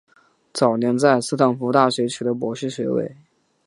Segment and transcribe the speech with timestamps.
[0.51, 3.15] 早年在斯坦福大学取得博士学位。